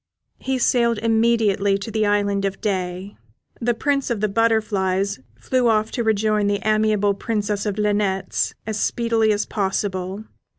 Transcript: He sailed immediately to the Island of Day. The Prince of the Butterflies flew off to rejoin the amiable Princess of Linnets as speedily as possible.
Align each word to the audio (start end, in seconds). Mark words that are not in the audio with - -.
He 0.39 0.57
sailed 0.57 0.97
immediately 0.97 1.77
to 1.77 1.91
the 1.91 2.07
Island 2.07 2.43
of 2.43 2.59
Day. 2.59 3.17
The 3.59 3.75
Prince 3.75 4.09
of 4.09 4.19
the 4.19 4.27
Butterflies 4.27 5.19
flew 5.39 5.67
off 5.69 5.91
to 5.91 6.03
rejoin 6.03 6.47
the 6.47 6.59
amiable 6.67 7.13
Princess 7.13 7.67
of 7.67 7.77
Linnets 7.77 8.55
as 8.65 8.79
speedily 8.79 9.31
as 9.31 9.45
possible. 9.45 10.23